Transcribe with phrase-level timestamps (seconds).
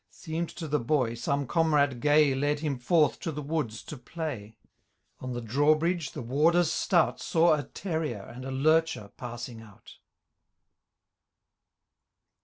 [0.09, 4.57] Seem*d to the boy, some comrade gay Led him forth to the woods to play;
[5.19, 10.01] On the drawbridge the warden stout Saw a terrier and lurcher passing out J See
[10.01, 10.01] Appendix.